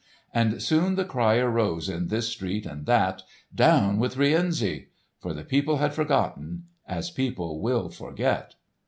And 0.33 0.63
soon 0.63 0.95
the 0.95 1.05
cry 1.05 1.37
arose 1.37 1.87
in 1.87 2.07
this 2.07 2.27
street 2.27 2.65
and 2.65 2.87
that, 2.87 3.21
"Down 3.53 3.99
with 3.99 4.17
Rienzi!" 4.17 4.87
For 5.19 5.31
the 5.31 5.43
people 5.43 5.77
had 5.77 5.93
forgotten—as 5.93 7.11
people 7.11 7.61
will 7.61 7.89
forget. 7.89 8.55